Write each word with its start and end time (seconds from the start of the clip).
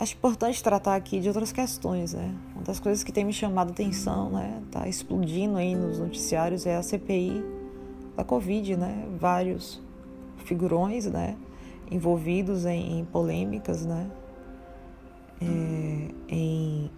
acho 0.00 0.14
importante 0.14 0.62
tratar 0.62 0.96
aqui 0.96 1.20
de 1.20 1.28
outras 1.28 1.52
questões, 1.52 2.14
né? 2.14 2.34
Uma 2.54 2.64
das 2.64 2.80
coisas 2.80 3.04
que 3.04 3.12
tem 3.12 3.22
me 3.22 3.34
chamado 3.34 3.68
a 3.68 3.72
atenção, 3.72 4.30
né? 4.30 4.62
Tá 4.70 4.88
explodindo 4.88 5.58
aí 5.58 5.74
nos 5.74 5.98
noticiários 5.98 6.64
é 6.64 6.74
a 6.74 6.82
CPI 6.82 7.44
da 8.16 8.24
Covid, 8.24 8.76
né? 8.78 9.06
Vários 9.18 9.80
figurões, 10.46 11.04
né? 11.04 11.36
Envolvidos 11.90 12.64
em, 12.64 13.00
em 13.00 13.04
polêmicas, 13.04 13.84
né? 13.84 14.10
É, 15.42 16.08
em 16.28 16.90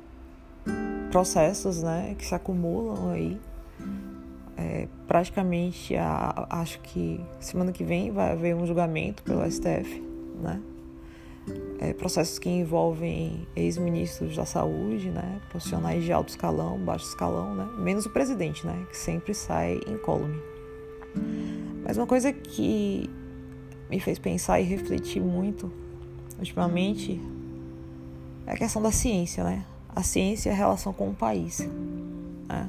processos, 1.11 1.82
né? 1.82 2.14
Que 2.16 2.25
se 2.25 2.37
acumulam 2.37 3.11
aí. 3.11 3.41
É, 4.57 4.87
praticamente, 5.09 5.96
a, 5.96 6.46
acho 6.50 6.79
que 6.80 7.21
semana 7.41 7.73
que 7.73 7.82
vem 7.82 8.13
vai 8.13 8.31
haver 8.31 8.55
um 8.55 8.64
julgamento 8.64 9.25
pelo 9.25 9.45
STF, 9.50 10.00
né? 10.41 10.63
É, 11.79 11.93
processos 11.93 12.39
que 12.39 12.49
envolvem 12.49 13.46
ex-ministros 13.57 14.37
da 14.37 14.45
saúde, 14.45 15.11
né, 15.11 15.41
profissionais 15.50 16.05
de 16.05 16.13
alto 16.13 16.29
escalão, 16.29 16.79
baixo 16.79 17.07
escalão, 17.07 17.55
né, 17.55 17.69
menos 17.79 18.07
o 18.07 18.11
presidente, 18.11 18.67
né, 18.67 18.87
que 18.91 18.96
sempre 18.96 19.35
sai 19.35 19.81
incólume. 19.89 20.41
Mas 21.85 21.97
uma 21.97 22.07
coisa 22.07 22.33
que 22.33 23.11
me 23.91 24.00
fez 24.00 24.19
pensar 24.19 24.61
e 24.61 24.64
refletir 24.64 25.21
muito 25.21 25.71
ultimamente 26.39 27.21
é 28.47 28.53
a 28.53 28.57
questão 28.57 28.81
da 28.81 28.91
ciência, 28.91 29.45
né? 29.45 29.64
A 29.95 30.03
ciência 30.03 30.49
e 30.49 30.53
a 30.53 30.57
relação 30.57 30.93
com 30.93 31.11
o 31.11 31.14
país. 31.14 31.61
Né? 32.48 32.69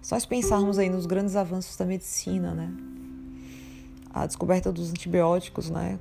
Se 0.00 0.12
nós 0.12 0.24
pensarmos 0.24 0.78
aí 0.78 0.88
nos 0.88 1.06
grandes 1.06 1.34
avanços 1.34 1.76
da 1.76 1.84
medicina, 1.84 2.54
né? 2.54 2.72
A 4.14 4.26
descoberta 4.26 4.70
dos 4.72 4.90
antibióticos, 4.90 5.68
né? 5.68 5.98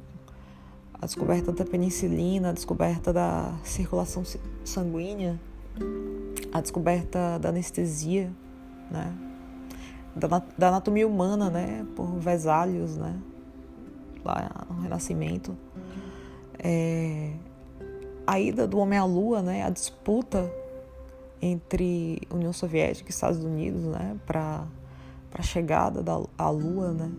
A 1.02 1.06
descoberta 1.06 1.52
da 1.52 1.66
penicilina, 1.66 2.50
a 2.50 2.54
descoberta 2.54 3.12
da 3.12 3.54
circulação 3.64 4.24
sanguínea, 4.64 5.40
a 6.52 6.62
descoberta 6.62 7.38
da 7.40 7.50
anestesia, 7.50 8.32
né? 8.90 9.14
Da, 10.16 10.42
da 10.58 10.68
anatomia 10.70 11.06
humana, 11.08 11.50
né? 11.50 11.86
Por 11.96 12.18
Vesalius, 12.18 12.96
né? 12.96 13.20
Lá 14.24 14.66
no 14.70 14.82
Renascimento. 14.82 15.58
É, 16.58 17.34
a 18.26 18.40
ida 18.40 18.66
do 18.66 18.78
homem 18.78 18.98
à 18.98 19.04
Lua, 19.04 19.42
né? 19.42 19.64
A 19.64 19.70
disputa 19.70 20.50
entre 21.42 22.22
União 22.32 22.54
Soviética 22.54 23.10
e 23.10 23.12
Estados 23.12 23.44
Unidos, 23.44 23.84
né? 23.84 24.18
Para 24.26 24.66
a 25.34 25.42
chegada 25.42 26.02
da 26.02 26.18
à 26.38 26.50
Lua, 26.50 26.94
né? 26.94 27.12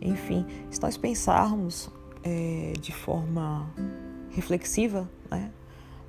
Enfim, 0.00 0.44
se 0.68 0.82
nós 0.82 0.96
pensarmos 0.96 1.88
é, 2.22 2.72
de 2.80 2.92
forma 2.92 3.70
reflexiva, 4.30 5.08
né? 5.30 5.50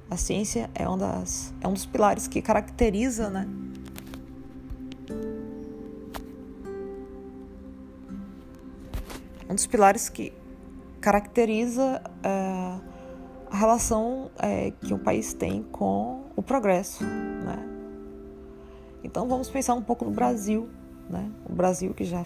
A 0.10 0.18
ciência 0.18 0.70
é, 0.76 0.88
uma 0.88 0.98
das, 0.98 1.54
é 1.62 1.68
um 1.68 1.74
dos 1.74 1.86
pilares 1.86 2.28
que 2.28 2.42
caracteriza, 2.42 3.30
né? 3.30 3.48
Um 9.50 9.56
dos 9.56 9.68
pilares 9.68 10.10
que 10.10 10.34
caracteriza 11.00 12.02
é, 12.24 12.80
a 13.52 13.58
relação 13.58 14.32
é, 14.40 14.72
que 14.72 14.94
um 14.94 15.00
país 15.00 15.34
tem 15.34 15.64
com 15.64 16.26
o 16.36 16.42
progresso, 16.42 17.04
né? 17.04 17.70
Então 19.04 19.28
vamos 19.28 19.50
pensar 19.50 19.74
um 19.74 19.82
pouco 19.82 20.06
no 20.06 20.12
Brasil, 20.12 20.70
né? 21.10 21.30
O 21.50 21.54
Brasil 21.54 21.94
que 21.94 22.04
já 22.04 22.26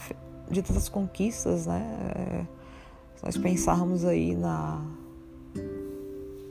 de 0.49 0.61
tantas 0.61 0.87
conquistas, 0.87 1.65
né? 1.65 1.81
É, 2.15 2.57
se 3.17 3.25
nós 3.25 3.37
pensarmos 3.37 4.05
aí 4.05 4.35
na, 4.35 4.79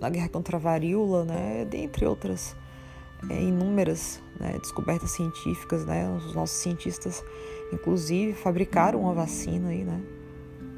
na 0.00 0.10
guerra 0.10 0.28
contra 0.28 0.56
a 0.56 0.60
varíola, 0.60 1.24
né, 1.24 1.64
dentre 1.64 2.04
outras 2.04 2.56
é, 3.30 3.40
inúmeras 3.40 4.20
né, 4.38 4.58
descobertas 4.58 5.12
científicas, 5.12 5.84
né, 5.86 6.10
os 6.16 6.34
nossos 6.34 6.58
cientistas, 6.58 7.24
inclusive, 7.72 8.32
fabricaram 8.32 9.02
uma 9.02 9.14
vacina 9.14 9.68
aí, 9.68 9.84
né, 9.84 10.02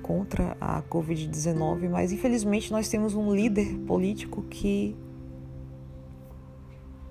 contra 0.02 0.56
a 0.60 0.82
Covid-19, 0.82 1.88
mas 1.88 2.12
infelizmente 2.12 2.70
nós 2.70 2.88
temos 2.88 3.14
um 3.14 3.34
líder 3.34 3.78
político 3.86 4.42
que 4.42 4.94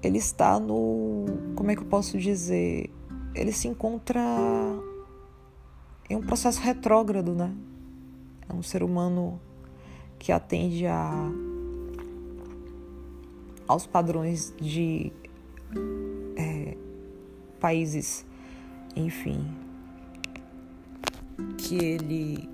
ele 0.02 0.20
está 0.20 0.60
no, 0.60 1.26
como 1.56 1.72
é 1.72 1.76
que 1.76 1.82
eu 1.82 1.88
posso 1.88 2.18
dizer, 2.18 2.92
ele 3.34 3.52
se 3.52 3.68
encontra 3.68 4.22
em 6.10 6.16
um 6.16 6.22
processo 6.22 6.62
retrógrado, 6.62 7.34
né? 7.34 7.54
É 8.50 8.54
um 8.54 8.64
ser 8.64 8.84
humano 8.84 9.40
que 10.20 10.32
atende 10.32 10.86
a, 10.86 11.32
aos 13.68 13.86
padrões 13.86 14.54
de 14.60 15.12
é, 16.36 16.78
países, 17.60 18.26
enfim, 18.96 19.46
que 21.58 21.76
ele 21.76 22.50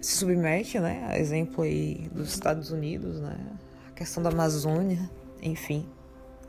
se 0.00 0.16
submete, 0.16 0.78
né? 0.78 1.06
A 1.08 1.18
exemplo 1.18 1.62
aí 1.62 2.08
dos 2.12 2.28
Estados 2.28 2.70
Unidos, 2.70 3.20
né? 3.20 3.38
A 3.88 3.92
questão 3.92 4.22
da 4.22 4.30
Amazônia, 4.30 5.10
enfim, 5.40 5.86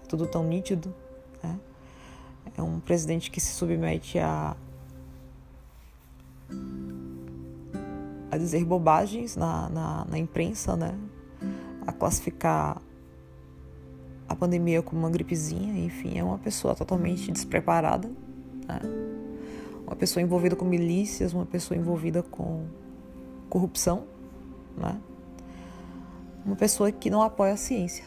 tudo 0.07 0.27
tão 0.27 0.43
nítido, 0.43 0.93
né? 1.41 1.59
É 2.57 2.61
um 2.61 2.79
presidente 2.79 3.31
que 3.31 3.39
se 3.39 3.53
submete 3.53 4.19
a 4.19 4.55
a 8.33 8.37
dizer 8.37 8.65
bobagens 8.65 9.35
na, 9.35 9.69
na, 9.69 10.05
na 10.09 10.17
imprensa, 10.17 10.75
né? 10.75 10.97
A 11.85 11.91
classificar 11.91 12.81
a 14.27 14.35
pandemia 14.35 14.81
como 14.81 15.01
uma 15.01 15.09
gripezinha, 15.09 15.85
enfim, 15.85 16.17
é 16.17 16.23
uma 16.23 16.39
pessoa 16.39 16.73
totalmente 16.73 17.31
despreparada, 17.31 18.09
né? 18.67 18.79
uma 19.85 19.95
pessoa 19.95 20.23
envolvida 20.23 20.55
com 20.55 20.65
milícias, 20.65 21.33
uma 21.33 21.45
pessoa 21.45 21.77
envolvida 21.77 22.23
com 22.23 22.65
corrupção, 23.49 24.05
né? 24.75 24.97
uma 26.45 26.55
pessoa 26.55 26.91
que 26.91 27.09
não 27.09 27.21
apoia 27.21 27.53
a 27.53 27.57
ciência. 27.57 28.05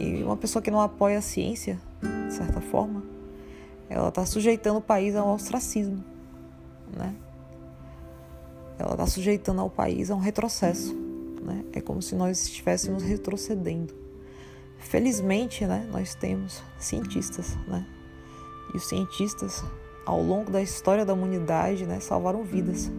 E 0.00 0.22
uma 0.22 0.36
pessoa 0.36 0.62
que 0.62 0.70
não 0.70 0.80
apoia 0.80 1.18
a 1.18 1.22
ciência, 1.22 1.78
de 2.00 2.34
certa 2.34 2.60
forma, 2.60 3.02
ela 3.88 4.08
está 4.08 4.24
sujeitando 4.24 4.78
o 4.78 4.82
país 4.82 5.14
ao 5.14 5.28
ostracismo, 5.28 6.02
né? 6.96 7.14
Ela 8.78 8.92
está 8.92 9.06
sujeitando 9.06 9.60
ao 9.60 9.70
país 9.70 10.10
a 10.10 10.14
um 10.14 10.20
retrocesso. 10.20 10.94
Né? 11.42 11.64
É 11.72 11.80
como 11.80 12.00
se 12.00 12.14
nós 12.14 12.42
estivéssemos 12.42 13.02
retrocedendo. 13.02 13.94
Felizmente, 14.78 15.64
né, 15.64 15.88
nós 15.90 16.14
temos 16.14 16.62
cientistas, 16.78 17.56
né? 17.68 17.86
E 18.74 18.76
os 18.76 18.88
cientistas, 18.88 19.64
ao 20.04 20.20
longo 20.20 20.50
da 20.50 20.60
história 20.60 21.04
da 21.04 21.14
humanidade, 21.14 21.86
né, 21.86 22.00
salvaram 22.00 22.42
vidas. 22.42 22.90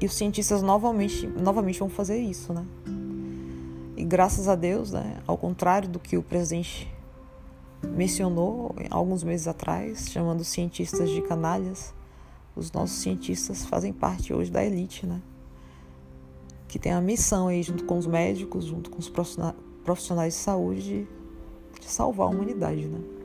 E 0.00 0.06
os 0.06 0.14
cientistas 0.14 0.60
novamente, 0.60 1.26
novamente 1.26 1.78
vão 1.78 1.88
fazer 1.88 2.18
isso, 2.18 2.52
né? 2.52 2.66
E 3.96 4.04
graças 4.04 4.48
a 4.48 4.54
Deus, 4.54 4.90
né, 4.90 5.18
ao 5.26 5.38
contrário 5.38 5.88
do 5.88 5.98
que 5.98 6.16
o 6.16 6.22
presidente 6.22 6.92
mencionou 7.82 8.74
alguns 8.90 9.22
meses 9.22 9.46
atrás, 9.46 10.10
chamando 10.10 10.40
os 10.40 10.48
cientistas 10.48 11.08
de 11.10 11.22
canalhas, 11.22 11.94
os 12.54 12.72
nossos 12.72 12.98
cientistas 12.98 13.64
fazem 13.64 13.92
parte 13.92 14.32
hoje 14.32 14.50
da 14.50 14.64
elite, 14.64 15.06
né? 15.06 15.20
Que 16.68 16.78
tem 16.78 16.92
a 16.92 17.00
missão 17.00 17.48
aí, 17.48 17.62
junto 17.62 17.84
com 17.84 17.98
os 17.98 18.06
médicos, 18.06 18.64
junto 18.64 18.90
com 18.90 18.98
os 18.98 19.08
profissionais 19.84 20.34
de 20.34 20.40
saúde, 20.40 21.08
de 21.80 21.86
salvar 21.86 22.26
a 22.26 22.30
humanidade, 22.30 22.86
né? 22.86 23.19